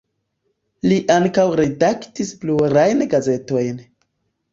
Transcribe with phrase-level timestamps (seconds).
[0.85, 3.79] Li ankaŭ redaktis plurajn gazetojn.